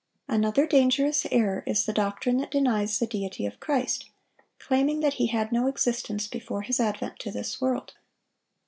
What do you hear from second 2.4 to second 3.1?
denies the